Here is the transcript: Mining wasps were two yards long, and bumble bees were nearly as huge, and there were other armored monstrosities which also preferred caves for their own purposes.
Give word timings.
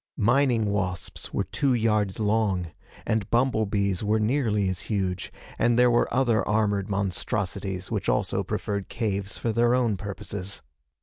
Mining 0.17 0.65
wasps 0.65 1.31
were 1.31 1.43
two 1.43 1.75
yards 1.75 2.19
long, 2.19 2.71
and 3.05 3.29
bumble 3.29 3.67
bees 3.67 4.03
were 4.03 4.19
nearly 4.19 4.67
as 4.67 4.79
huge, 4.89 5.31
and 5.59 5.77
there 5.77 5.91
were 5.91 6.11
other 6.11 6.43
armored 6.47 6.89
monstrosities 6.89 7.91
which 7.91 8.09
also 8.09 8.41
preferred 8.41 8.89
caves 8.89 9.37
for 9.37 9.51
their 9.51 9.75
own 9.75 9.97
purposes. 9.97 10.63